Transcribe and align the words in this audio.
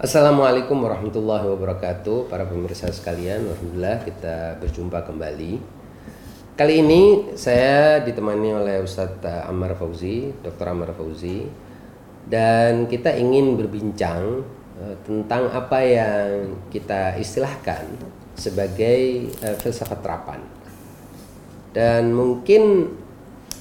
Assalamualaikum 0.00 0.80
warahmatullahi 0.80 1.44
wabarakatuh. 1.44 2.32
Para 2.32 2.48
pemirsa 2.48 2.88
sekalian 2.88 3.44
Alhamdulillah 3.52 4.00
kita 4.00 4.56
berjumpa 4.56 5.04
kembali. 5.04 5.60
Kali 6.56 6.74
ini 6.80 7.28
saya 7.36 8.00
ditemani 8.00 8.48
oleh 8.48 8.80
Ustadz 8.80 9.20
Ammar 9.44 9.76
Fauzi 9.76 10.32
Dr. 10.40 10.72
Ammar 10.72 10.96
Fauzi. 10.96 11.44
Dan 12.24 12.88
kita 12.88 13.12
ingin 13.12 13.60
berbincang 13.60 14.40
uh, 14.80 14.96
Tentang 15.04 15.52
apa 15.52 15.84
yang 15.84 16.56
kita 16.72 17.20
istilahkan 17.20 17.84
Sebagai 18.40 19.28
uh, 19.44 19.56
filsafat 19.60 20.00
terapan. 20.00 20.40
Dan 21.76 22.16
mungkin 22.16 22.88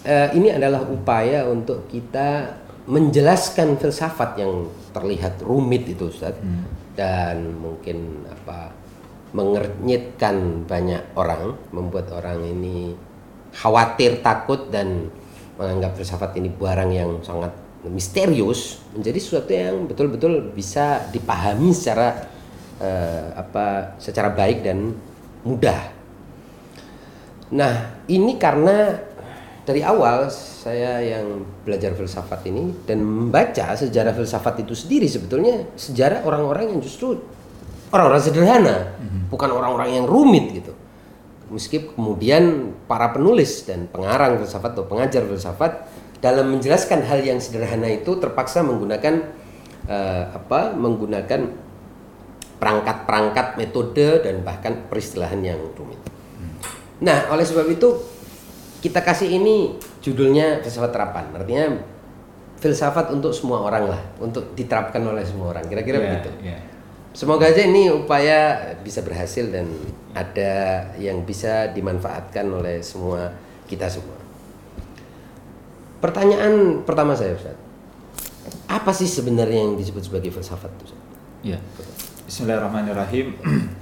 ini 0.08 0.56
adalah 0.56 0.88
upaya 0.88 1.44
untuk 1.52 1.92
kita 1.92 2.56
menjelaskan 2.90 3.78
filsafat 3.78 4.42
yang 4.42 4.66
terlihat 4.90 5.46
rumit 5.46 5.86
itu 5.86 6.10
Ustaz 6.10 6.34
hmm. 6.42 6.98
dan 6.98 7.54
mungkin 7.62 8.26
apa 8.26 8.74
mengernyitkan 9.30 10.66
banyak 10.66 11.14
orang 11.14 11.54
membuat 11.70 12.10
orang 12.18 12.42
ini 12.42 12.98
khawatir 13.54 14.26
takut 14.26 14.74
dan 14.74 15.14
menganggap 15.62 16.02
filsafat 16.02 16.34
ini 16.42 16.50
barang 16.50 16.90
yang 16.90 17.22
sangat 17.22 17.54
misterius 17.86 18.82
menjadi 18.92 19.20
sesuatu 19.22 19.52
yang 19.54 19.86
betul-betul 19.86 20.50
bisa 20.52 21.06
dipahami 21.14 21.70
secara 21.72 22.26
uh, 22.82 23.38
apa 23.38 23.96
secara 24.02 24.34
baik 24.34 24.66
dan 24.66 24.98
mudah. 25.46 25.96
Nah, 27.50 28.06
ini 28.06 28.38
karena 28.38 28.94
dari 29.70 29.86
awal 29.86 30.34
saya 30.34 30.98
yang 30.98 31.46
belajar 31.62 31.94
filsafat 31.94 32.42
ini 32.50 32.74
dan 32.90 33.06
membaca 33.06 33.78
sejarah 33.78 34.18
filsafat 34.18 34.66
itu 34.66 34.74
sendiri 34.74 35.06
sebetulnya 35.06 35.70
sejarah 35.78 36.26
orang-orang 36.26 36.74
yang 36.74 36.82
justru 36.82 37.22
orang-orang 37.94 38.18
sederhana, 38.18 38.98
mm-hmm. 38.98 39.22
bukan 39.30 39.50
orang-orang 39.54 40.02
yang 40.02 40.06
rumit 40.10 40.50
gitu. 40.58 40.74
Meskipun 41.54 41.94
kemudian 41.94 42.74
para 42.90 43.14
penulis 43.14 43.62
dan 43.70 43.86
pengarang 43.94 44.42
filsafat 44.42 44.74
atau 44.74 44.90
pengajar 44.90 45.22
filsafat 45.30 45.86
dalam 46.18 46.50
menjelaskan 46.50 47.06
hal 47.06 47.22
yang 47.22 47.38
sederhana 47.38 47.94
itu 47.94 48.18
terpaksa 48.18 48.66
menggunakan 48.66 49.22
uh, 49.86 50.34
apa? 50.34 50.74
menggunakan 50.74 51.46
perangkat-perangkat 52.58 53.56
metode 53.62 54.26
dan 54.26 54.42
bahkan 54.42 54.90
peristilahan 54.90 55.42
yang 55.46 55.62
rumit. 55.78 56.02
Mm. 56.02 56.54
Nah, 57.06 57.30
oleh 57.34 57.46
sebab 57.46 57.66
itu 57.72 58.19
kita 58.80 59.04
kasih 59.04 59.28
ini 59.28 59.76
judulnya 60.00 60.64
filsafat 60.64 60.92
terapan. 60.96 61.26
Artinya 61.36 61.66
filsafat 62.60 63.12
untuk 63.12 63.32
semua 63.32 63.64
orang 63.64 63.92
lah, 63.92 64.02
untuk 64.20 64.56
diterapkan 64.56 65.00
oleh 65.04 65.24
semua 65.24 65.56
orang. 65.56 65.64
Kira-kira 65.68 66.00
yeah, 66.00 66.06
begitu. 66.08 66.30
Yeah. 66.44 66.62
Semoga 67.12 67.52
aja 67.52 67.66
ini 67.66 67.92
upaya 67.92 68.72
bisa 68.80 69.04
berhasil 69.04 69.50
dan 69.52 69.68
ada 70.16 70.86
yang 70.96 71.26
bisa 71.28 71.72
dimanfaatkan 71.76 72.46
oleh 72.48 72.80
semua 72.80 73.34
kita 73.68 73.90
semua. 73.92 74.16
Pertanyaan 76.00 76.86
pertama 76.88 77.12
saya 77.18 77.36
Ustaz. 77.36 77.58
Apa 78.72 78.96
sih 78.96 79.10
sebenarnya 79.10 79.68
yang 79.68 79.76
disebut 79.76 80.08
sebagai 80.08 80.32
filsafat 80.32 80.72
Ustaz? 80.80 81.00
Ya. 81.44 81.60
Bismillahirrahmanirrahim. 82.30 83.36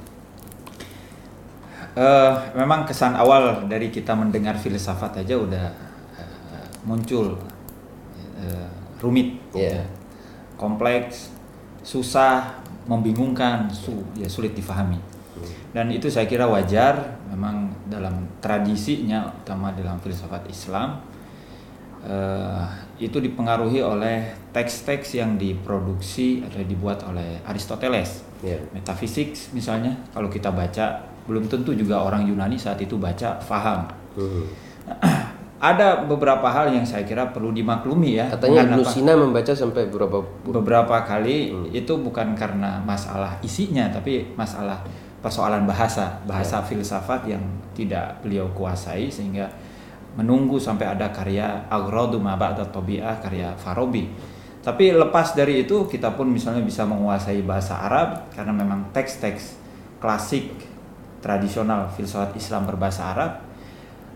uh, 1.98 2.54
memang 2.54 2.86
kesan 2.86 3.18
awal 3.18 3.66
dari 3.66 3.90
kita 3.90 4.14
mendengar 4.14 4.56
filsafat 4.62 5.26
aja 5.26 5.34
udah 5.34 5.66
uh, 6.54 6.68
muncul 6.86 7.42
uh, 8.38 8.70
rumit, 9.02 9.42
yeah. 9.58 9.82
ya. 9.82 9.86
kompleks, 10.58 11.34
susah, 11.82 12.62
membingungkan, 12.86 13.70
su 13.74 14.06
ya 14.14 14.30
sulit 14.30 14.54
difahami. 14.54 15.18
Dan 15.70 15.94
itu 15.94 16.10
saya 16.10 16.26
kira 16.26 16.50
wajar, 16.50 17.22
memang 17.30 17.70
dalam 17.86 18.26
tradisinya, 18.42 19.30
utama 19.30 19.70
dalam 19.70 20.02
filsafat 20.02 20.50
Islam, 20.50 20.98
uh, 22.02 22.66
itu 22.98 23.22
dipengaruhi 23.22 23.86
oleh 23.86 24.34
teks-teks 24.50 25.14
yang 25.14 25.38
diproduksi 25.38 26.42
atau 26.42 26.66
dibuat 26.66 27.06
oleh 27.06 27.38
Aristoteles. 27.46 28.26
Yeah. 28.42 28.66
Metafisik 28.74 29.38
misalnya, 29.54 29.94
kalau 30.10 30.34
kita 30.34 30.50
baca 30.50 31.06
belum 31.28 31.52
tentu 31.52 31.76
juga 31.76 32.00
orang 32.02 32.26
Yunani 32.26 32.56
saat 32.56 32.80
itu 32.80 32.96
baca 32.96 33.38
faham. 33.44 33.86
Hmm. 34.16 34.48
Ada 35.58 36.06
beberapa 36.06 36.46
hal 36.54 36.70
yang 36.70 36.86
saya 36.86 37.02
kira 37.02 37.34
perlu 37.34 37.50
dimaklumi 37.50 38.22
ya. 38.22 38.30
Katanya 38.30 38.72
Ibnu 38.72 38.86
Sina 38.86 39.18
membaca 39.18 39.52
sampai 39.52 39.90
beberapa 39.90 40.22
beberapa 40.46 41.02
kali 41.02 41.52
hmm. 41.52 41.74
itu 41.74 41.94
bukan 41.98 42.38
karena 42.38 42.78
masalah 42.86 43.42
isinya 43.42 43.90
tapi 43.90 44.38
masalah 44.38 44.86
persoalan 45.18 45.66
bahasa, 45.66 46.22
bahasa 46.30 46.62
ya. 46.62 46.66
filsafat 46.66 47.26
yang 47.26 47.42
tidak 47.74 48.22
beliau 48.22 48.46
kuasai 48.54 49.10
sehingga 49.10 49.50
menunggu 50.18 50.58
sampai 50.58 50.94
ada 50.94 51.10
karya 51.10 51.66
Agradu 51.70 52.22
atau 52.22 52.66
Tobi'ah 52.70 53.18
karya 53.22 53.54
Farabi. 53.58 54.10
Tapi 54.62 54.92
lepas 54.92 55.32
dari 55.38 55.64
itu 55.64 55.88
kita 55.88 56.14
pun 56.14 56.28
misalnya 56.28 56.62
bisa 56.62 56.84
menguasai 56.84 57.40
bahasa 57.46 57.82
Arab 57.82 58.30
karena 58.36 58.52
memang 58.52 58.92
teks-teks 58.92 59.58
klasik 59.98 60.52
tradisional 61.24 61.90
filsafat 61.92 62.36
Islam 62.38 62.66
berbahasa 62.70 63.14
Arab 63.14 63.32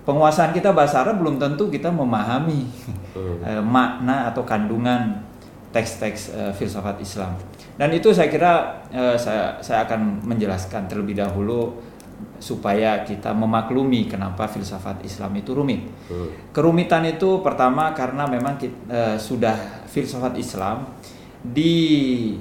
penguasaan 0.03 0.51
kita 0.51 0.73
bahasa 0.73 1.05
Arab 1.05 1.21
belum 1.21 1.37
tentu 1.37 1.69
kita 1.69 1.93
memahami 1.93 2.65
hmm. 3.13 3.61
makna 3.61 4.29
atau 4.33 4.41
kandungan 4.41 5.21
teks-teks 5.71 6.35
uh, 6.35 6.51
filsafat 6.51 6.99
Islam 6.99 7.37
dan 7.79 7.89
itu 7.95 8.11
saya 8.11 8.27
kira 8.27 8.83
uh, 8.91 9.15
saya 9.15 9.57
saya 9.63 9.87
akan 9.87 10.25
menjelaskan 10.27 10.85
terlebih 10.91 11.15
dahulu 11.15 11.71
supaya 12.41 13.05
kita 13.05 13.33
memaklumi 13.33 14.09
kenapa 14.09 14.49
filsafat 14.49 15.05
Islam 15.05 15.37
itu 15.37 15.53
rumit. 15.53 15.85
Hmm. 16.09 16.29
Kerumitan 16.53 17.05
itu 17.05 17.41
pertama 17.45 17.93
karena 17.93 18.25
memang 18.25 18.57
kita, 18.57 18.77
uh, 18.89 19.17
sudah 19.17 19.85
filsafat 19.89 20.37
Islam 20.37 20.85
ditempatkan 21.41 22.37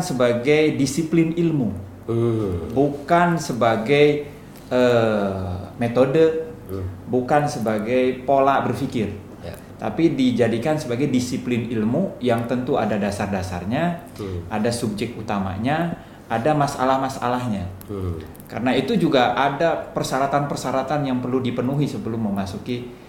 sebagai 0.00 0.76
disiplin 0.76 1.32
ilmu 1.36 1.93
hmm. 2.08 2.72
bukan 2.72 3.36
sebagai 3.40 4.28
uh, 4.70 5.72
metode, 5.80 6.50
hmm. 6.70 7.10
bukan 7.10 7.48
sebagai 7.48 8.24
pola 8.24 8.60
berpikir, 8.64 9.12
ya. 9.42 9.54
tapi 9.80 10.12
dijadikan 10.12 10.76
sebagai 10.78 11.08
disiplin 11.08 11.68
ilmu 11.68 12.20
yang 12.20 12.44
tentu 12.48 12.76
ada 12.76 12.96
dasar-dasarnya, 13.00 14.04
hmm. 14.20 14.52
ada 14.52 14.70
subjek 14.70 15.16
utamanya, 15.16 15.96
ada 16.28 16.52
masalah-masalahnya. 16.56 17.68
Hmm. 17.88 18.20
Karena 18.48 18.70
itu 18.76 18.94
juga 18.94 19.34
ada 19.34 19.74
persyaratan-persyaratan 19.92 21.08
yang 21.08 21.18
perlu 21.18 21.42
dipenuhi 21.42 21.88
sebelum 21.88 22.30
memasuki 22.30 23.02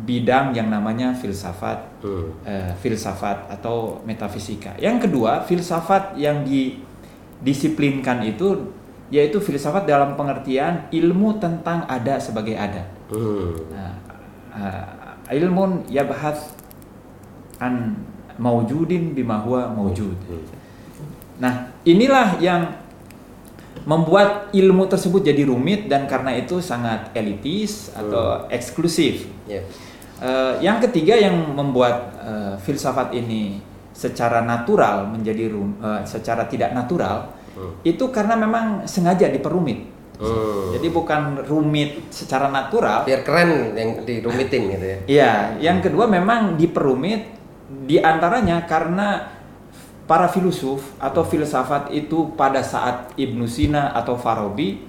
bidang 0.00 0.56
yang 0.56 0.66
namanya 0.72 1.14
filsafat, 1.14 2.02
hmm. 2.02 2.28
uh, 2.42 2.72
filsafat 2.82 3.46
atau 3.52 4.02
metafisika. 4.02 4.74
Yang 4.80 5.08
kedua, 5.08 5.44
filsafat 5.46 6.18
yang 6.18 6.42
di 6.42 6.89
disiplinkan 7.40 8.24
itu 8.24 8.72
yaitu 9.10 9.42
filsafat 9.42 9.90
dalam 9.90 10.14
pengertian 10.14 10.86
ilmu 10.94 11.42
tentang 11.42 11.82
ada 11.90 12.22
sebagai 12.22 12.54
ada. 12.54 12.86
Hmm. 13.10 13.58
Nah, 13.74 13.92
uh, 14.54 15.34
ilmun 15.34 15.82
yabhath 15.90 16.54
an 17.58 17.98
maujudin 18.38 19.12
bima 19.12 19.42
huwa 19.42 19.66
maujud. 19.74 20.14
Hmm. 20.14 20.46
Nah, 21.42 21.74
inilah 21.82 22.38
yang 22.38 22.70
membuat 23.82 24.54
ilmu 24.54 24.86
tersebut 24.86 25.26
jadi 25.26 25.42
rumit 25.48 25.90
dan 25.90 26.06
karena 26.06 26.36
itu 26.38 26.62
sangat 26.62 27.10
elitis 27.16 27.90
atau 27.90 28.46
hmm. 28.46 28.54
eksklusif. 28.54 29.26
Yeah. 29.50 29.66
Uh, 30.20 30.54
yang 30.60 30.78
ketiga 30.84 31.16
yang 31.16 31.34
membuat 31.56 32.12
uh, 32.20 32.54
filsafat 32.60 33.10
ini 33.16 33.64
secara 34.00 34.40
natural 34.40 35.12
menjadi 35.12 35.52
uh, 35.52 36.00
secara 36.08 36.48
tidak 36.48 36.72
natural 36.72 37.36
hmm. 37.52 37.84
itu 37.84 38.08
karena 38.08 38.32
memang 38.32 38.88
sengaja 38.88 39.28
diperumit. 39.28 39.92
Hmm. 40.16 40.72
Jadi 40.72 40.88
bukan 40.88 41.44
rumit 41.44 42.08
secara 42.08 42.48
natural. 42.48 43.04
Biar 43.04 43.20
keren 43.20 43.76
yang 43.76 44.04
dirumitin 44.04 44.62
gitu 44.72 44.86
ya. 44.88 44.98
Iya, 45.04 45.32
yang 45.60 45.78
kedua 45.84 46.08
memang 46.08 46.56
diperumit 46.56 47.36
di 47.68 48.00
antaranya 48.00 48.64
karena 48.64 49.36
para 50.08 50.28
filosof 50.32 50.96
atau 50.96 51.20
filsafat 51.20 51.92
itu 51.92 52.32
pada 52.36 52.64
saat 52.64 53.12
Ibnu 53.20 53.44
Sina 53.44 53.92
atau 53.92 54.16
Farabi 54.16 54.80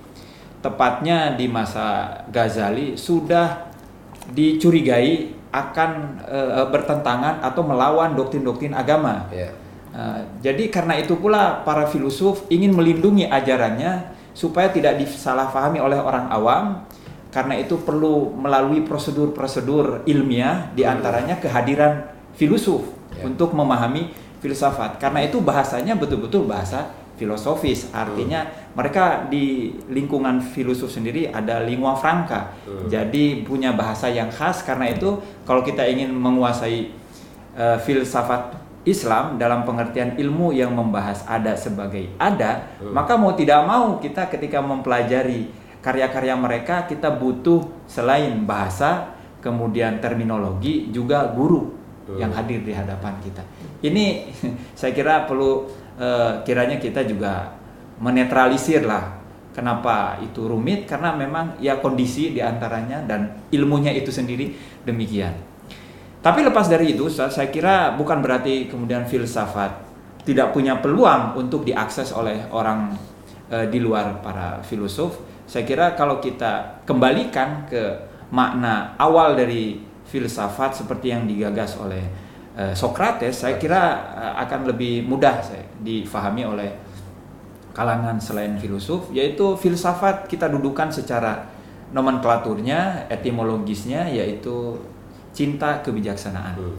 tepatnya 0.64 1.36
di 1.36 1.52
masa 1.52 2.20
Ghazali 2.32 2.96
sudah 2.96 3.72
dicurigai 4.32 5.41
akan 5.52 6.24
e, 6.24 6.40
bertentangan 6.72 7.44
atau 7.44 7.62
melawan 7.68 8.16
doktrin-doktrin 8.16 8.72
agama. 8.72 9.28
Yeah. 9.36 9.52
Uh, 9.92 10.24
jadi 10.40 10.72
karena 10.72 10.96
itu 11.04 11.20
pula 11.20 11.68
para 11.68 11.84
filosof 11.84 12.48
ingin 12.48 12.72
melindungi 12.72 13.28
ajarannya 13.28 14.16
supaya 14.32 14.72
tidak 14.72 14.96
disalahpahami 15.04 15.84
oleh 15.84 16.00
orang 16.00 16.32
awam. 16.32 16.88
Karena 17.32 17.60
itu 17.60 17.76
perlu 17.80 18.32
melalui 18.32 18.84
prosedur-prosedur 18.88 20.08
ilmiah 20.08 20.72
di 20.72 20.88
antaranya 20.88 21.36
kehadiran 21.44 22.08
filosof 22.40 22.88
yeah. 23.16 23.28
untuk 23.28 23.52
memahami 23.52 24.12
filsafat 24.42 24.98
karena 24.98 25.22
itu 25.22 25.38
bahasanya 25.38 25.94
betul-betul 25.94 26.50
bahasa 26.50 26.90
filosofis 27.22 27.94
artinya 27.94 28.42
hmm. 28.42 28.74
mereka 28.74 29.30
di 29.30 29.78
lingkungan 29.94 30.42
filosof 30.42 30.90
sendiri 30.90 31.30
ada 31.30 31.62
lingua 31.62 31.94
franca 31.94 32.58
hmm. 32.66 32.90
jadi 32.90 33.46
punya 33.46 33.78
bahasa 33.78 34.10
yang 34.10 34.34
khas 34.34 34.66
karena 34.66 34.90
itu 34.90 35.22
kalau 35.46 35.62
kita 35.62 35.86
ingin 35.86 36.10
menguasai 36.10 36.90
uh, 37.54 37.78
filsafat 37.78 38.58
Islam 38.82 39.38
dalam 39.38 39.62
pengertian 39.62 40.18
ilmu 40.18 40.50
yang 40.58 40.74
membahas 40.74 41.22
ada 41.30 41.54
sebagai 41.54 42.10
ada 42.18 42.82
hmm. 42.82 42.90
maka 42.90 43.14
mau 43.14 43.38
tidak 43.38 43.62
mau 43.70 44.02
kita 44.02 44.26
ketika 44.34 44.58
mempelajari 44.58 45.54
karya-karya 45.86 46.34
mereka 46.34 46.90
kita 46.90 47.14
butuh 47.14 47.86
selain 47.86 48.42
bahasa 48.50 49.14
kemudian 49.38 50.02
terminologi 50.02 50.90
juga 50.90 51.30
guru 51.30 51.82
yang 52.20 52.32
hadir 52.34 52.66
di 52.66 52.74
hadapan 52.76 53.16
kita. 53.24 53.44
Ini 53.86 54.34
saya 54.80 54.92
kira 54.92 55.30
perlu 55.30 55.70
uh, 56.02 56.42
kiranya 56.42 56.82
kita 56.82 57.06
juga 57.06 57.54
menetralisir 58.02 58.82
lah 58.82 59.22
kenapa 59.54 60.18
itu 60.26 60.50
rumit 60.50 60.90
karena 60.90 61.14
memang 61.14 61.62
ya 61.62 61.78
kondisi 61.78 62.34
di 62.34 62.42
antaranya 62.42 63.06
dan 63.06 63.46
ilmunya 63.54 63.94
itu 63.94 64.10
sendiri 64.10 64.58
demikian. 64.82 65.38
Tapi 66.22 66.46
lepas 66.46 66.70
dari 66.70 66.94
itu 66.98 67.10
saya 67.10 67.50
kira 67.50 67.94
bukan 67.98 68.22
berarti 68.22 68.70
kemudian 68.70 69.06
filsafat 69.06 69.74
tidak 70.22 70.54
punya 70.54 70.78
peluang 70.78 71.34
untuk 71.38 71.66
diakses 71.66 72.14
oleh 72.14 72.46
orang 72.54 72.94
uh, 73.50 73.66
di 73.70 73.82
luar 73.82 74.22
para 74.22 74.62
filosof. 74.66 75.18
Saya 75.50 75.68
kira 75.68 75.98
kalau 75.98 76.24
kita 76.24 76.82
kembalikan 76.88 77.68
ke 77.68 78.08
makna 78.32 78.96
awal 78.96 79.36
dari 79.36 79.82
filsafat 80.08 80.84
seperti 80.84 81.12
yang 81.12 81.28
digagas 81.28 81.76
oleh 81.76 82.31
Socrates, 82.52 83.48
saya 83.48 83.56
kira 83.56 84.12
uh, 84.12 84.34
akan 84.44 84.68
lebih 84.68 85.08
mudah 85.08 85.40
saya 85.40 85.64
difahami 85.80 86.44
oleh 86.44 86.70
kalangan 87.72 88.20
selain 88.20 88.60
filosof, 88.60 89.08
yaitu 89.16 89.56
filsafat 89.56 90.28
kita 90.28 90.52
dudukan 90.52 90.92
secara 90.92 91.48
nomenklaturnya, 91.96 93.08
etimologisnya, 93.08 94.04
yaitu 94.12 94.76
cinta 95.32 95.80
kebijaksanaan. 95.80 96.60
Hmm. 96.60 96.76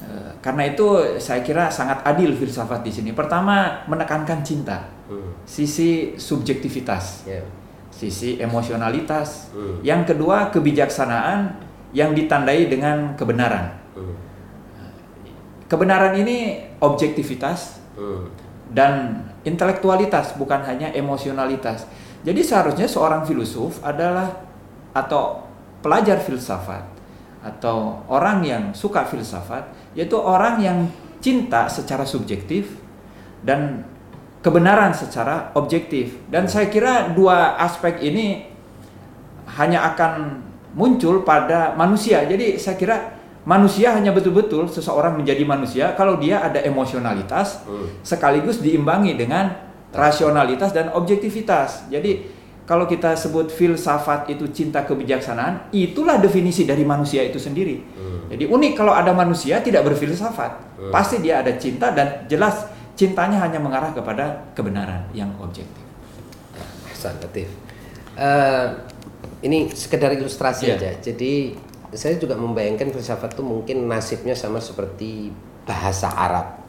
Uh, 0.00 0.32
karena 0.40 0.72
itu 0.72 1.20
saya 1.20 1.44
kira 1.44 1.68
sangat 1.68 2.00
adil 2.00 2.32
filsafat 2.32 2.80
di 2.80 2.88
sini. 2.88 3.12
Pertama 3.12 3.84
menekankan 3.84 4.40
cinta, 4.40 4.88
hmm. 5.12 5.44
sisi 5.44 6.16
subjektivitas, 6.16 7.28
yeah. 7.28 7.44
sisi 7.92 8.40
emosionalitas. 8.40 9.52
Hmm. 9.52 9.84
Yang 9.84 10.16
kedua 10.16 10.48
kebijaksanaan 10.48 11.52
yang 11.92 12.16
ditandai 12.16 12.72
dengan 12.72 13.12
kebenaran. 13.12 13.76
Hmm. 13.92 14.25
Kebenaran 15.66 16.14
ini 16.14 16.62
objektivitas 16.78 17.82
hmm. 17.98 18.24
dan 18.70 19.26
intelektualitas, 19.42 20.38
bukan 20.38 20.62
hanya 20.62 20.94
emosionalitas. 20.94 21.90
Jadi 22.22 22.42
seharusnya 22.42 22.86
seorang 22.86 23.26
filosof 23.26 23.82
adalah 23.82 24.30
atau 24.94 25.46
pelajar 25.82 26.18
filsafat 26.22 26.82
atau 27.46 28.02
orang 28.10 28.42
yang 28.42 28.64
suka 28.74 29.06
filsafat 29.06 29.94
yaitu 29.94 30.18
orang 30.18 30.58
yang 30.58 30.78
cinta 31.22 31.70
secara 31.70 32.02
subjektif 32.02 32.74
dan 33.46 33.86
kebenaran 34.42 34.94
secara 34.94 35.50
objektif. 35.54 36.18
Dan 36.30 36.50
saya 36.50 36.70
kira 36.70 37.10
dua 37.10 37.58
aspek 37.58 38.02
ini 38.02 38.46
hanya 39.58 39.94
akan 39.94 40.42
muncul 40.74 41.22
pada 41.22 41.74
manusia. 41.74 42.22
Jadi 42.26 42.58
saya 42.58 42.76
kira 42.78 43.15
manusia 43.46 43.94
hanya 43.94 44.10
betul-betul 44.10 44.66
seseorang 44.66 45.14
menjadi 45.16 45.46
manusia 45.46 45.94
kalau 45.94 46.18
dia 46.18 46.42
ada 46.42 46.58
emosionalitas 46.66 47.62
hmm. 47.64 48.02
sekaligus 48.02 48.58
diimbangi 48.58 49.14
dengan 49.14 49.54
rasionalitas 49.94 50.74
dan 50.74 50.90
objektivitas. 50.92 51.86
Jadi 51.88 52.36
kalau 52.66 52.90
kita 52.90 53.14
sebut 53.14 53.46
filsafat 53.46 54.26
itu 54.26 54.50
cinta 54.50 54.82
kebijaksanaan, 54.82 55.70
itulah 55.70 56.18
definisi 56.18 56.66
dari 56.66 56.82
manusia 56.82 57.22
itu 57.22 57.38
sendiri. 57.38 57.78
Hmm. 57.78 58.26
Jadi 58.34 58.50
unik 58.50 58.72
kalau 58.74 58.90
ada 58.90 59.14
manusia 59.14 59.62
tidak 59.62 59.86
berfilsafat, 59.86 60.82
hmm. 60.82 60.90
pasti 60.90 61.22
dia 61.22 61.46
ada 61.46 61.54
cinta 61.54 61.94
dan 61.94 62.26
jelas 62.26 62.66
cintanya 62.98 63.38
hanya 63.38 63.62
mengarah 63.62 63.94
kepada 63.94 64.50
kebenaran 64.58 65.06
yang 65.14 65.30
objektif. 65.38 65.86
Hasan 66.90 67.16
Uh, 68.16 68.72
ini 69.44 69.68
sekedar 69.76 70.08
ilustrasi 70.16 70.72
yeah. 70.72 70.80
aja. 70.80 70.90
Jadi 71.04 71.52
saya 71.94 72.18
juga 72.18 72.34
membayangkan 72.34 72.90
filsafat 72.90 73.38
itu 73.38 73.42
mungkin 73.46 73.86
nasibnya 73.86 74.34
sama 74.34 74.58
seperti 74.58 75.30
bahasa 75.66 76.10
Arab. 76.10 76.66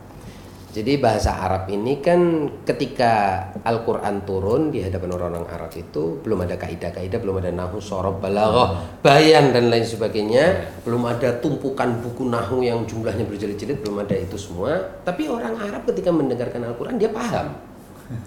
Jadi 0.77 1.01
bahasa 1.01 1.33
Arab 1.41 1.65
ini 1.73 1.97
kan 2.05 2.45
ketika 2.61 3.41
Al-Quran 3.65 4.21
turun 4.29 4.69
di 4.69 4.85
hadapan 4.85 5.09
orang-orang 5.17 5.49
Arab 5.49 5.73
itu 5.73 6.21
belum 6.21 6.45
ada 6.45 6.53
kaidah-kaidah, 6.53 7.17
belum 7.17 7.41
ada 7.41 7.49
nahu, 7.49 7.81
sorob, 7.81 8.21
balaghah, 8.21 9.01
bayan 9.01 9.49
dan 9.49 9.73
lain 9.73 9.81
sebagainya, 9.81 10.45
yeah. 10.69 10.85
belum 10.85 11.01
ada 11.09 11.33
tumpukan 11.41 11.97
buku 11.97 12.29
nahu 12.29 12.61
yang 12.61 12.85
jumlahnya 12.85 13.25
berjilid-jilid, 13.25 13.81
belum 13.81 14.05
ada 14.05 14.21
itu 14.21 14.37
semua. 14.37 15.01
Tapi 15.01 15.25
orang 15.25 15.57
Arab 15.57 15.81
ketika 15.89 16.13
mendengarkan 16.13 16.69
Al-Quran 16.69 17.01
dia 17.01 17.09
paham, 17.09 17.57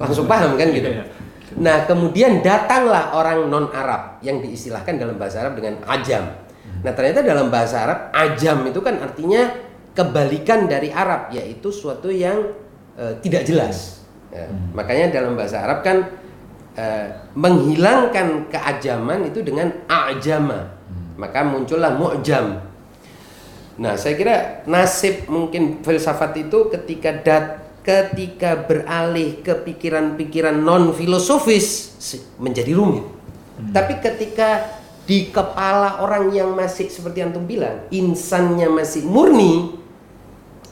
langsung 0.02 0.26
paham 0.26 0.58
kan 0.58 0.68
gitu. 0.80 0.90
Iya. 0.90 1.06
Nah, 1.58 1.86
kemudian 1.86 2.42
datanglah 2.42 3.14
orang 3.14 3.46
non-Arab 3.46 4.22
yang 4.22 4.38
diistilahkan 4.38 4.98
dalam 4.98 5.18
bahasa 5.18 5.42
Arab 5.42 5.58
dengan 5.58 5.82
ajam. 5.86 6.49
Nah, 6.80 6.92
ternyata 6.96 7.20
dalam 7.20 7.52
bahasa 7.52 7.84
Arab 7.84 7.98
ajam 8.16 8.64
itu 8.64 8.80
kan 8.80 8.96
artinya 9.04 9.52
kebalikan 9.92 10.64
dari 10.64 10.88
Arab, 10.88 11.28
yaitu 11.34 11.68
suatu 11.68 12.08
yang 12.08 12.56
uh, 12.96 13.14
tidak 13.20 13.44
jelas. 13.44 14.00
Ya, 14.32 14.48
hmm. 14.48 14.72
Makanya 14.72 15.06
dalam 15.12 15.36
bahasa 15.36 15.60
Arab 15.60 15.84
kan 15.84 16.08
uh, 16.78 17.06
menghilangkan 17.36 18.48
keajaman 18.48 19.28
itu 19.28 19.44
dengan 19.44 19.68
ajama. 19.90 20.72
Hmm. 20.88 21.20
Maka 21.20 21.44
muncullah 21.44 21.92
mu'jam. 22.00 22.64
Nah, 23.80 23.96
saya 24.00 24.16
kira 24.16 24.36
nasib 24.64 25.28
mungkin 25.28 25.84
filsafat 25.84 26.36
itu 26.48 26.68
ketika 26.72 27.10
dat 27.20 27.44
ketika 27.80 28.60
beralih 28.68 29.40
ke 29.40 29.56
pikiran-pikiran 29.56 30.52
non 30.52 30.92
filosofis 30.92 31.96
menjadi 32.36 32.72
rumit. 32.76 33.04
Hmm. 33.04 33.72
Tapi 33.72 34.00
ketika 34.00 34.79
di 35.08 35.32
kepala 35.32 36.04
orang 36.04 36.30
yang 36.30 36.52
masih 36.54 36.86
seperti 36.88 37.24
antum 37.24 37.44
bilang, 37.44 37.88
insannya 37.90 38.70
masih 38.70 39.04
murni, 39.06 39.74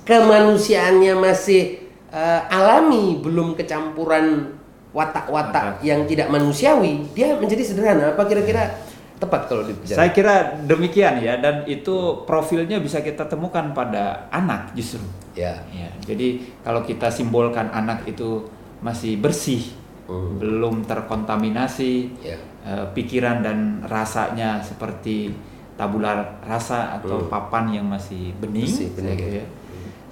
kemanusiaannya 0.06 1.14
masih 1.18 1.88
uh, 2.12 2.48
alami, 2.48 3.18
belum 3.18 3.58
kecampuran 3.58 4.56
watak-watak 4.92 5.84
yang 5.84 6.08
tidak 6.08 6.32
manusiawi, 6.32 7.12
dia 7.12 7.36
menjadi 7.36 7.62
sederhana. 7.64 8.16
Apa 8.16 8.24
kira-kira 8.24 8.72
tepat 9.18 9.50
kalau 9.50 9.66
dibicara. 9.66 9.98
Saya 9.98 10.10
kira 10.14 10.34
demikian 10.64 11.18
ya 11.18 11.36
dan 11.42 11.66
itu 11.66 12.22
profilnya 12.24 12.78
bisa 12.78 13.02
kita 13.02 13.26
temukan 13.26 13.74
pada 13.74 14.30
anak 14.30 14.72
justru. 14.78 15.02
Ya. 15.34 15.66
ya. 15.74 15.90
Jadi 16.06 16.58
kalau 16.62 16.82
kita 16.86 17.10
simbolkan 17.10 17.70
anak 17.70 18.06
itu 18.06 18.46
masih 18.78 19.18
bersih, 19.18 19.74
uh. 20.06 20.38
belum 20.38 20.86
terkontaminasi, 20.86 21.94
ya. 22.22 22.38
Eh, 22.68 22.86
pikiran 22.92 23.40
dan 23.40 23.80
rasanya 23.88 24.60
seperti 24.60 25.32
tabula 25.80 26.42
rasa 26.44 27.00
atau 27.00 27.24
uh. 27.24 27.28
papan 27.32 27.80
yang 27.80 27.86
masih 27.88 28.36
bening. 28.36 28.68
Bersih, 28.68 28.92
bening. 28.92 29.16
Saya, 29.16 29.32
ya. 29.40 29.44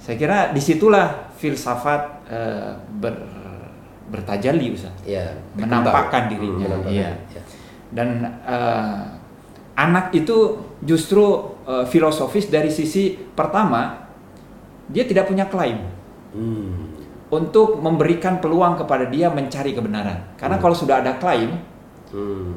saya 0.01 0.15
kira 0.17 0.37
di 0.49 0.61
situlah 0.63 1.29
filsafat 1.37 2.01
eh, 2.25 2.73
ber, 2.97 3.13
bertajalli 4.09 4.73
Ustaz. 4.73 4.97
Ya, 5.05 5.37
menampakkan 5.53 6.33
dirinya. 6.33 6.73
Hmm, 6.73 6.89
ya. 6.89 7.13
ya 7.29 7.41
dan 7.91 8.19
uh, 8.43 8.99
anak 9.77 10.11
itu 10.11 10.59
justru 10.83 11.23
uh, 11.63 11.85
filosofis 11.87 12.51
dari 12.51 12.67
sisi 12.67 13.15
pertama 13.15 14.07
dia 14.91 15.07
tidak 15.07 15.31
punya 15.31 15.47
klaim 15.47 15.87
hmm. 16.35 16.71
untuk 17.31 17.79
memberikan 17.79 18.43
peluang 18.43 18.75
kepada 18.79 19.07
dia 19.07 19.31
mencari 19.31 19.71
kebenaran 19.71 20.35
karena 20.35 20.59
hmm. 20.59 20.63
kalau 20.63 20.75
sudah 20.75 20.99
ada 20.99 21.15
klaim 21.15 21.55
hmm. 22.11 22.53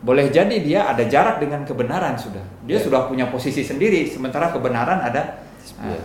boleh 0.00 0.32
jadi 0.32 0.56
dia 0.60 0.88
ada 0.88 1.04
jarak 1.04 1.40
dengan 1.40 1.62
kebenaran 1.64 2.16
sudah 2.16 2.42
dia 2.64 2.76
yeah. 2.78 2.82
sudah 2.82 3.06
punya 3.06 3.28
posisi 3.28 3.64
sendiri 3.64 4.08
sementara 4.08 4.52
kebenaran 4.52 5.00
ada 5.00 5.44
uh, 5.80 6.02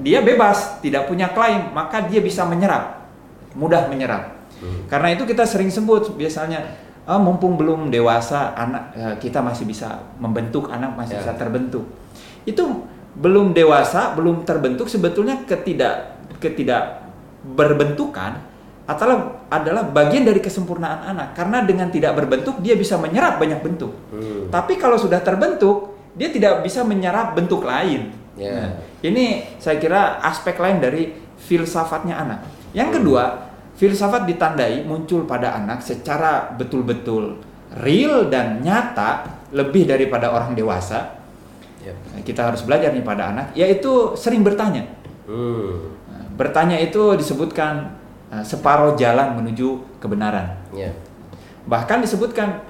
dia 0.00 0.24
bebas 0.24 0.80
tidak 0.80 1.08
punya 1.08 1.30
klaim 1.30 1.72
maka 1.76 2.04
dia 2.08 2.24
bisa 2.24 2.48
menyerap 2.48 3.04
mudah 3.52 3.88
menyerap 3.92 4.48
hmm. 4.60 4.88
karena 4.88 5.12
itu 5.12 5.28
kita 5.28 5.44
sering 5.44 5.68
sebut 5.68 6.16
biasanya 6.16 6.64
oh, 7.04 7.20
mumpung 7.20 7.60
belum 7.60 7.92
dewasa 7.92 8.56
anak 8.56 8.84
uh, 8.96 9.14
kita 9.20 9.44
masih 9.44 9.68
bisa 9.68 10.00
membentuk 10.16 10.72
anak 10.72 10.96
masih 10.96 11.20
yeah. 11.20 11.22
bisa 11.24 11.32
terbentuk 11.36 11.84
itu 12.48 12.64
belum 13.12 13.52
dewasa 13.52 14.16
belum 14.16 14.48
terbentuk 14.48 14.88
sebetulnya 14.88 15.44
ketidak 15.44 16.16
ketidak 16.40 17.04
berbentukan 17.44 18.51
adalah 18.92 19.48
adalah 19.48 19.82
bagian 19.88 20.24
dari 20.24 20.40
kesempurnaan 20.40 21.12
anak 21.12 21.28
karena 21.36 21.64
dengan 21.64 21.88
tidak 21.88 22.16
berbentuk 22.16 22.60
dia 22.60 22.76
bisa 22.76 23.00
menyerap 23.00 23.40
banyak 23.40 23.60
bentuk 23.64 23.92
hmm. 24.12 24.52
tapi 24.52 24.76
kalau 24.76 25.00
sudah 25.00 25.20
terbentuk 25.24 25.96
dia 26.12 26.28
tidak 26.28 26.60
bisa 26.60 26.84
menyerap 26.84 27.32
bentuk 27.32 27.64
lain 27.64 28.12
yeah. 28.36 28.68
nah, 28.68 28.70
Ini 29.02 29.58
saya 29.58 29.82
kira 29.82 30.22
aspek 30.22 30.54
lain 30.62 30.78
dari 30.78 31.10
filsafatnya 31.42 32.14
anak. 32.22 32.40
Yang 32.70 33.02
kedua, 33.02 33.50
filsafat 33.74 34.30
ditandai 34.30 34.86
muncul 34.86 35.26
pada 35.26 35.58
anak 35.58 35.82
secara 35.82 36.54
betul-betul 36.54 37.42
real 37.82 38.30
dan 38.30 38.62
nyata 38.62 39.42
lebih 39.50 39.90
daripada 39.90 40.30
orang 40.30 40.54
dewasa. 40.54 41.18
Yep. 41.82 42.22
Kita 42.22 42.54
harus 42.54 42.62
belajar 42.62 42.94
nih 42.94 43.02
pada 43.02 43.34
anak, 43.34 43.46
yaitu 43.58 44.14
sering 44.14 44.46
bertanya. 44.46 44.86
Hmm. 45.26 45.98
Bertanya 46.38 46.78
itu 46.78 47.18
disebutkan 47.18 47.90
separuh 48.40 48.96
jalan 48.96 49.36
menuju 49.36 50.00
kebenaran. 50.00 50.56
Yeah. 50.72 50.96
Bahkan 51.68 52.00
disebutkan 52.00 52.64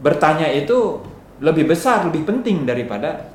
bertanya 0.00 0.48
itu 0.48 1.04
lebih 1.44 1.68
besar, 1.68 2.08
lebih 2.08 2.24
penting 2.24 2.64
daripada 2.64 3.28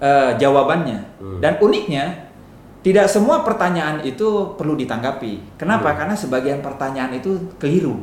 uh, 0.00 0.32
jawabannya. 0.40 0.98
Hmm. 1.20 1.38
Dan 1.44 1.60
uniknya 1.60 2.32
tidak 2.80 3.06
semua 3.12 3.44
pertanyaan 3.44 4.00
itu 4.02 4.56
perlu 4.56 4.72
ditanggapi. 4.74 5.60
Kenapa? 5.60 5.92
Hmm. 5.92 5.98
Karena 6.00 6.14
sebagian 6.16 6.64
pertanyaan 6.64 7.12
itu 7.14 7.52
keliru. 7.60 8.00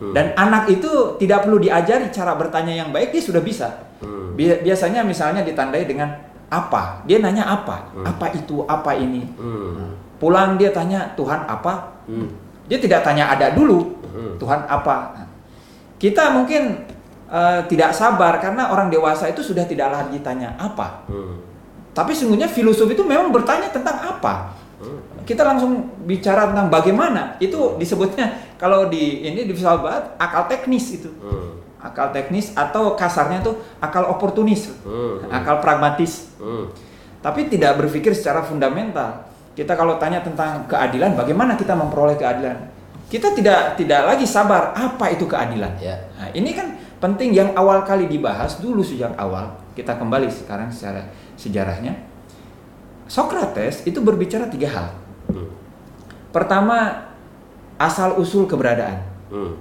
Hmm. 0.00 0.12
Dan 0.16 0.32
anak 0.34 0.72
itu 0.72 1.16
tidak 1.20 1.46
perlu 1.46 1.60
diajari 1.60 2.10
cara 2.10 2.34
bertanya 2.34 2.74
yang 2.74 2.90
baik, 2.90 3.14
dia 3.14 3.22
sudah 3.22 3.44
bisa. 3.44 3.86
Hmm. 4.02 4.34
Biasanya 4.36 5.04
misalnya 5.04 5.44
ditandai 5.44 5.84
dengan 5.84 6.10
apa? 6.50 7.04
Dia 7.04 7.20
nanya 7.20 7.46
apa? 7.46 7.92
Hmm. 7.92 8.04
Apa 8.08 8.32
itu? 8.32 8.64
Apa 8.64 8.96
ini? 8.96 9.28
Hmm. 9.36 9.99
Pulang 10.20 10.60
dia 10.60 10.70
tanya 10.70 11.16
Tuhan 11.16 11.48
apa? 11.48 12.04
Hmm. 12.04 12.28
Dia 12.68 12.78
tidak 12.78 13.02
tanya 13.02 13.32
ada 13.32 13.56
dulu. 13.56 13.96
Hmm. 14.12 14.36
Tuhan 14.36 14.68
apa? 14.68 15.16
Kita 15.96 16.36
mungkin 16.36 16.84
uh, 17.32 17.64
tidak 17.66 17.96
sabar 17.96 18.36
karena 18.38 18.68
orang 18.70 18.92
dewasa 18.92 19.32
itu 19.32 19.40
sudah 19.40 19.64
tidak 19.64 19.88
lagi 19.90 20.20
tanya 20.20 20.54
apa. 20.60 21.08
Hmm 21.08 21.50
tapi 21.90 22.14
sungguhnya 22.14 22.46
filosof 22.46 22.86
itu 22.86 23.02
memang 23.02 23.34
bertanya 23.34 23.68
tentang 23.70 23.98
apa. 23.98 24.54
Hmm. 24.80 25.02
Kita 25.26 25.42
langsung 25.42 25.90
bicara 26.06 26.48
tentang 26.48 26.70
bagaimana. 26.70 27.36
Itu 27.42 27.76
disebutnya 27.76 28.56
kalau 28.56 28.86
di 28.88 29.26
ini 29.26 29.44
di 29.44 29.52
filsafat 29.52 30.16
akal 30.16 30.46
teknis 30.46 31.02
itu. 31.02 31.10
Hmm. 31.18 31.58
Akal 31.80 32.12
teknis 32.14 32.52
atau 32.54 32.92
kasarnya 32.94 33.40
itu 33.40 33.52
akal 33.80 34.04
oportunis, 34.06 34.68
hmm. 34.84 35.32
akal 35.32 35.58
pragmatis. 35.64 36.30
Tapi 37.20 37.52
tidak 37.52 37.80
berpikir 37.80 38.16
secara 38.16 38.44
fundamental. 38.44 39.28
Kita 39.54 39.74
kalau 39.74 39.98
tanya 39.98 40.22
tentang 40.22 40.64
keadilan, 40.70 41.18
bagaimana 41.18 41.58
kita 41.58 41.74
memperoleh 41.74 42.14
keadilan? 42.14 42.56
Kita 43.10 43.34
tidak 43.34 43.74
tidak 43.74 44.06
lagi 44.06 44.22
sabar 44.22 44.70
apa 44.70 45.10
itu 45.10 45.26
keadilan. 45.26 45.74
Yeah. 45.82 45.98
Nah, 46.14 46.30
ini 46.30 46.54
kan 46.54 46.78
penting 47.02 47.34
yang 47.34 47.50
awal 47.58 47.82
kali 47.82 48.06
dibahas 48.06 48.62
dulu 48.62 48.78
sejak 48.86 49.10
awal. 49.18 49.50
Kita 49.74 49.98
kembali 49.98 50.30
sekarang 50.30 50.70
secara 50.70 51.10
sejarahnya, 51.34 51.98
Socrates 53.10 53.82
itu 53.82 53.98
berbicara 53.98 54.46
tiga 54.46 54.70
hal. 54.70 54.88
Hmm. 55.34 55.50
Pertama, 56.30 57.10
asal 57.74 58.14
usul 58.22 58.46
keberadaan. 58.46 59.02
Hmm. 59.34 59.58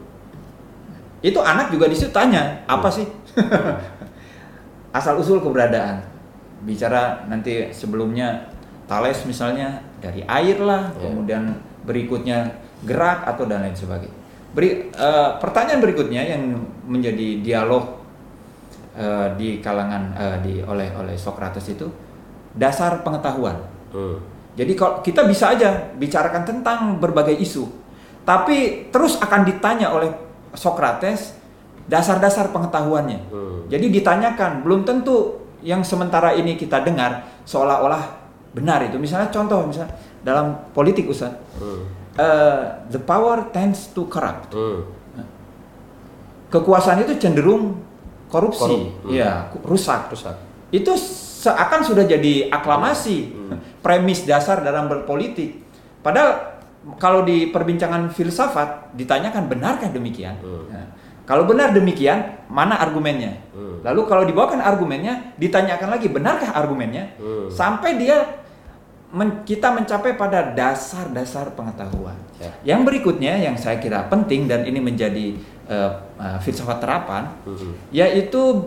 Itu 1.25 1.41
anak 1.41 1.73
juga 1.73 1.89
di 1.89 1.97
situ 1.97 2.13
tanya 2.13 2.61
apa 2.69 2.87
hmm. 2.87 2.95
sih 2.95 3.05
asal 4.99 5.17
usul 5.17 5.41
keberadaan. 5.41 6.05
Bicara 6.61 7.25
nanti 7.25 7.73
sebelumnya 7.73 8.53
Thales 8.89 9.21
misalnya 9.29 9.85
dari 10.01 10.25
air 10.25 10.57
lah, 10.57 10.89
yeah. 10.97 11.05
kemudian 11.05 11.43
berikutnya 11.85 12.57
gerak 12.81 13.21
atau 13.29 13.45
dan 13.45 13.61
lain 13.61 13.77
sebagainya. 13.77 14.17
Beri, 14.49 14.89
uh, 14.97 15.37
pertanyaan 15.37 15.77
berikutnya 15.77 16.25
yang 16.25 16.57
menjadi 16.89 17.37
dialog 17.45 18.01
uh, 18.97 19.29
di 19.37 19.61
kalangan 19.61 20.09
uh, 20.17 20.37
di 20.41 20.65
oleh 20.65 20.89
oleh 20.97 21.13
Socrates 21.13 21.69
itu 21.69 21.85
dasar 22.57 23.05
pengetahuan. 23.05 23.61
Hmm. 23.93 24.17
Jadi 24.57 24.73
kalau 24.73 25.05
kita 25.05 25.21
bisa 25.29 25.53
aja 25.53 25.93
bicarakan 25.93 26.43
tentang 26.49 26.97
berbagai 26.97 27.37
isu, 27.37 27.69
tapi 28.25 28.89
terus 28.89 29.21
akan 29.21 29.45
ditanya 29.45 29.93
oleh 29.93 30.09
Socrates 30.57 31.37
dasar-dasar 31.85 32.49
pengetahuannya. 32.49 33.19
Hmm. 33.29 33.59
Jadi 33.69 33.85
ditanyakan 33.93 34.65
belum 34.65 34.81
tentu 34.81 35.45
yang 35.61 35.85
sementara 35.85 36.33
ini 36.33 36.57
kita 36.57 36.81
dengar 36.81 37.29
seolah-olah 37.45 38.18
benar 38.53 38.85
itu. 38.85 38.97
Misalnya 38.97 39.29
contoh 39.29 39.65
misalnya 39.67 39.93
dalam 40.23 40.69
politik 40.73 41.09
Ustaz. 41.09 41.33
Hmm. 41.57 41.85
Uh, 42.19 42.83
the 42.91 42.99
power 42.99 43.47
tends 43.55 43.95
to 43.95 44.03
corrupt. 44.11 44.51
Hmm. 44.51 44.83
Kekuasaan 46.49 47.05
itu 47.05 47.13
cenderung 47.21 47.77
korupsi, 48.29 48.65
Korup, 48.65 49.09
hmm. 49.09 49.13
ya 49.13 49.49
rusak. 49.65 50.09
rusak. 50.09 50.35
Itu 50.69 50.97
seakan 51.39 51.81
sudah 51.81 52.05
jadi 52.05 52.49
aklamasi, 52.49 53.17
hmm. 53.33 53.81
premis 53.85 54.25
dasar 54.25 54.61
dalam 54.61 54.89
berpolitik. 54.89 55.61
Padahal 56.01 56.61
kalau 56.97 57.27
di 57.27 57.51
perbincangan 57.53 58.09
filsafat 58.13 58.95
ditanyakan 58.95 59.45
benarkah 59.45 59.89
demikian? 59.93 60.37
Hmm. 60.41 60.78
Kalau 61.29 61.45
benar 61.45 61.69
demikian, 61.77 62.41
mana 62.49 62.73
argumennya? 62.81 63.37
Hmm. 63.53 63.85
Lalu 63.85 64.01
kalau 64.09 64.25
dibawakan 64.25 64.65
argumennya, 64.65 65.37
ditanyakan 65.37 65.93
lagi 65.93 66.09
benarkah 66.09 66.57
argumennya? 66.57 67.13
Hmm. 67.21 67.53
Sampai 67.53 68.01
dia 68.01 68.41
men, 69.13 69.45
kita 69.45 69.69
mencapai 69.69 70.17
pada 70.17 70.41
dasar-dasar 70.41 71.53
pengetahuan. 71.53 72.17
Ya. 72.41 72.73
Yang 72.73 72.81
berikutnya 72.89 73.37
yang 73.37 73.53
saya 73.61 73.77
kira 73.77 74.09
penting 74.09 74.49
dan 74.49 74.65
ini 74.65 74.81
menjadi 74.81 75.37
uh, 75.69 76.01
uh, 76.17 76.37
filsafat 76.41 76.81
terapan, 76.81 77.29
hmm. 77.45 77.93
yaitu 77.93 78.65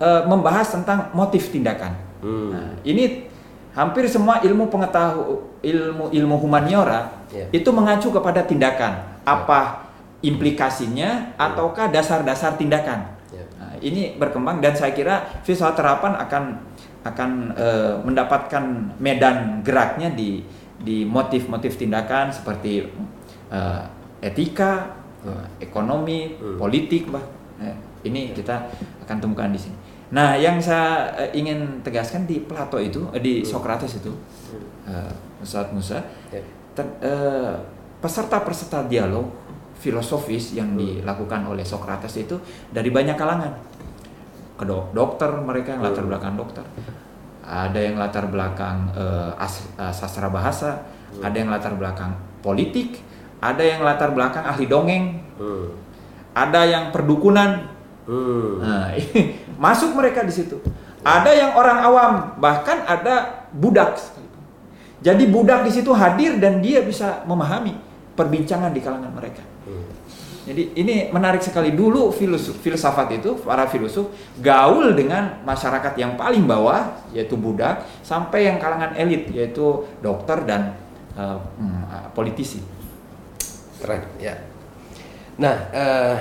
uh, 0.00 0.24
membahas 0.24 0.72
tentang 0.72 1.12
motif 1.12 1.52
tindakan. 1.52 1.92
Hmm. 2.24 2.56
Nah, 2.56 2.68
ini 2.88 3.28
hampir 3.76 4.08
semua 4.08 4.40
ilmu 4.40 4.72
pengetahuan, 4.72 5.44
ilmu 5.60 6.08
ilmu 6.08 6.36
humaniora 6.40 7.28
yeah. 7.28 7.52
itu 7.52 7.68
mengacu 7.68 8.08
kepada 8.08 8.40
tindakan. 8.48 8.92
Ya. 8.96 9.28
Apa 9.28 9.81
implikasinya 10.22 11.34
ya. 11.34 11.36
ataukah 11.36 11.90
dasar-dasar 11.90 12.54
tindakan? 12.54 13.10
Yeah. 13.34 13.46
Nah, 13.58 13.74
ini 13.82 14.14
berkembang 14.16 14.62
dan 14.62 14.72
saya 14.78 14.94
kira 14.94 15.42
filsafat 15.42 15.76
terapan 15.76 16.14
akan 16.16 16.44
akan 17.02 17.30
uh, 17.58 17.94
mendapatkan 18.06 18.94
medan 19.02 19.60
geraknya 19.66 20.14
di 20.14 20.46
di 20.78 21.02
motif-motif 21.02 21.78
tindakan 21.78 22.30
seperti 22.30 22.86
uh, 23.50 23.82
etika, 24.22 24.94
hmm. 25.26 25.62
ekonomi, 25.62 26.38
hmm. 26.38 26.58
politik, 26.58 27.10
bah. 27.10 27.22
Nah, 27.58 27.74
ini 28.02 28.34
kita 28.34 28.66
akan 29.06 29.16
temukan 29.18 29.50
di 29.50 29.58
sini. 29.58 29.76
Nah, 30.12 30.38
yang 30.38 30.62
saya 30.62 31.10
uh, 31.14 31.30
ingin 31.34 31.82
tegaskan 31.82 32.26
di 32.26 32.42
Plato 32.42 32.78
itu, 32.78 33.10
uh, 33.10 33.18
di 33.18 33.42
hmm. 33.42 33.46
Socrates 33.46 33.98
itu, 33.98 34.14
uh, 34.86 35.12
Ustaz 35.42 35.70
Musa, 35.74 36.02
yeah. 36.30 36.42
uh, 37.02 37.58
peserta-peserta 38.02 38.86
dialog 38.90 39.26
filosofis 39.82 40.54
yang 40.54 40.78
dilakukan 40.78 41.42
oleh 41.50 41.66
Socrates 41.66 42.14
itu 42.14 42.38
dari 42.70 42.94
banyak 42.94 43.18
kalangan. 43.18 43.52
Ke 44.54 44.64
dokter 44.94 45.26
mereka 45.42 45.74
yang 45.74 45.82
latar 45.82 46.06
belakang 46.06 46.38
dokter, 46.38 46.62
ada 47.42 47.80
yang 47.82 47.98
latar 47.98 48.30
belakang 48.30 48.94
uh, 48.94 49.34
as, 49.34 49.66
uh, 49.74 49.90
sastra 49.90 50.30
bahasa, 50.30 50.86
hmm. 51.18 51.26
ada 51.26 51.36
yang 51.36 51.50
latar 51.50 51.74
belakang 51.74 52.14
politik, 52.46 53.02
ada 53.42 53.58
yang 53.58 53.82
latar 53.82 54.14
belakang 54.14 54.46
ahli 54.46 54.70
dongeng, 54.70 55.18
hmm. 55.42 55.66
ada 56.30 56.62
yang 56.62 56.84
perdukunan. 56.94 57.66
Hmm. 58.06 58.62
Nah, 58.62 58.94
masuk 59.66 59.98
mereka 59.98 60.22
di 60.22 60.30
situ. 60.30 60.62
Ada 61.02 61.34
yang 61.34 61.50
orang 61.58 61.78
awam, 61.82 62.12
bahkan 62.38 62.86
ada 62.86 63.50
budak. 63.50 63.98
Jadi 65.02 65.26
budak 65.26 65.66
di 65.66 65.74
situ 65.74 65.90
hadir 65.90 66.38
dan 66.38 66.62
dia 66.62 66.78
bisa 66.86 67.26
memahami 67.26 67.74
perbincangan 68.22 68.70
di 68.70 68.78
kalangan 68.78 69.10
mereka. 69.10 69.42
Hmm. 69.66 70.02
Jadi 70.42 70.74
ini 70.74 71.06
menarik 71.14 71.38
sekali 71.38 71.70
dulu 71.70 72.10
filosof, 72.10 72.58
filsafat 72.58 73.22
itu 73.22 73.38
para 73.46 73.62
filosof 73.70 74.10
gaul 74.42 74.90
dengan 74.90 75.38
masyarakat 75.46 75.94
yang 75.94 76.18
paling 76.18 76.42
bawah 76.50 76.98
yaitu 77.14 77.38
budak 77.38 77.86
sampai 78.02 78.50
yang 78.50 78.58
kalangan 78.58 78.90
elit 78.98 79.30
yaitu 79.30 79.86
dokter 80.02 80.42
dan 80.42 80.74
uh, 81.14 81.38
politisi. 82.10 82.58
Keren, 83.78 84.02
ya. 84.18 84.34
Nah, 85.38 85.54
uh, 85.70 86.14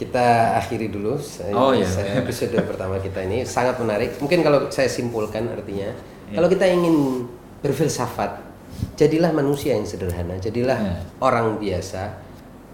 kita 0.00 0.58
akhiri 0.58 0.88
dulu 0.88 1.20
saya, 1.20 1.52
oh, 1.52 1.76
iya. 1.76 1.86
saya 1.86 2.24
episode 2.24 2.56
pertama 2.68 2.98
kita 3.04 3.20
ini 3.20 3.44
sangat 3.44 3.76
menarik. 3.76 4.16
Mungkin 4.16 4.40
kalau 4.40 4.72
saya 4.72 4.88
simpulkan 4.88 5.48
artinya, 5.52 5.92
yeah. 5.92 6.36
kalau 6.40 6.48
kita 6.48 6.64
ingin 6.72 7.28
berfilsafat, 7.60 8.51
jadilah 8.96 9.30
manusia 9.34 9.74
yang 9.76 9.86
sederhana, 9.88 10.38
jadilah 10.38 10.78
yeah. 10.78 11.00
orang 11.22 11.58
biasa. 11.58 12.02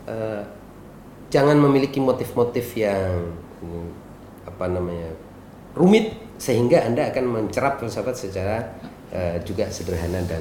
Uh, 0.09 0.43
jangan 1.29 1.61
memiliki 1.61 2.01
motif-motif 2.01 2.73
yang 2.81 3.29
apa 4.49 4.65
namanya 4.65 5.13
rumit 5.77 6.17
sehingga 6.41 6.83
anda 6.87 7.13
akan 7.13 7.25
mencerap 7.29 7.83
filsafat 7.83 8.17
secara 8.17 8.65
uh, 9.13 9.37
juga 9.45 9.69
sederhana 9.69 10.25
dan 10.25 10.41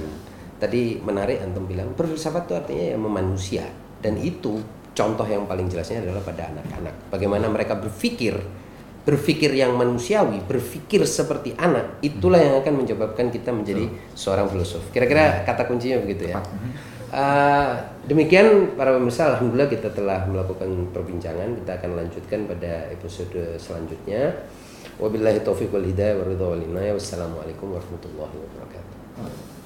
tadi 0.57 0.97
menarik 1.03 1.43
antum 1.43 1.67
bilang 1.69 1.93
berfilsafat 1.93 2.49
itu 2.49 2.53
artinya 2.57 2.85
yang 2.95 3.01
memanusia 3.03 3.65
dan 4.01 4.17
itu 4.17 4.57
contoh 4.97 5.25
yang 5.29 5.45
paling 5.45 5.69
jelasnya 5.69 6.01
adalah 6.01 6.23
pada 6.25 6.49
anak-anak 6.49 7.13
bagaimana 7.13 7.45
mereka 7.51 7.77
berpikir 7.77 8.33
berpikir 9.07 9.55
yang 9.55 9.71
manusiawi, 9.79 10.43
berpikir 10.43 11.07
seperti 11.07 11.55
anak, 11.55 12.03
itulah 12.03 12.43
yang 12.43 12.59
akan 12.59 12.83
menyebabkan 12.83 13.31
kita 13.31 13.55
menjadi 13.55 13.87
seorang 14.11 14.51
filosof. 14.51 14.83
Kira-kira 14.91 15.47
kata 15.47 15.63
kuncinya 15.63 16.03
begitu 16.03 16.27
ya. 16.27 16.43
Uh, 17.07 17.71
demikian 18.03 18.75
para 18.75 18.91
pemirsa, 18.91 19.31
alhamdulillah 19.31 19.71
kita 19.71 19.95
telah 19.95 20.27
melakukan 20.27 20.91
perbincangan. 20.91 21.55
Kita 21.63 21.79
akan 21.79 22.03
lanjutkan 22.03 22.51
pada 22.51 22.91
episode 22.91 23.55
selanjutnya. 23.55 24.43
Wabillahi 24.99 25.39
taufiq 25.39 25.71
wal 25.71 25.87
hidayah 25.87 26.19
wa 26.19 26.27
ridha 26.27 26.45
wal 26.51 26.63
Wassalamualaikum 26.99 27.79
warahmatullahi 27.79 28.35
wabarakatuh. 28.35 29.56